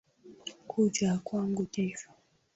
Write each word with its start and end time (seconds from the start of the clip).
Kuja 0.67 1.19
kwangu 1.23 1.63
kesho 1.65 2.09